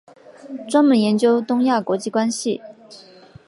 [0.67, 2.59] 专门研究东亚国际关系。